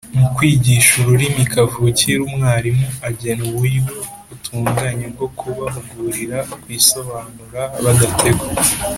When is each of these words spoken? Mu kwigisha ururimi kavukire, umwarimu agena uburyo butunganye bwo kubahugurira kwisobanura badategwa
Mu 0.19 0.27
kwigisha 0.35 0.91
ururimi 1.01 1.43
kavukire, 1.53 2.19
umwarimu 2.27 2.87
agena 3.07 3.41
uburyo 3.49 3.79
butunganye 4.27 5.05
bwo 5.13 5.27
kubahugurira 5.37 6.37
kwisobanura 6.61 7.61
badategwa 7.83 8.47